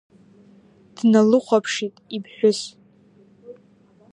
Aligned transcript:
Дналыхәаԥшит 0.95 1.95
иԥҳәыс. 2.15 2.59